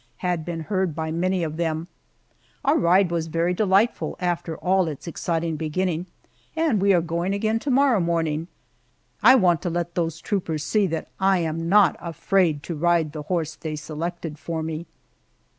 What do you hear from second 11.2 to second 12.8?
am not afraid to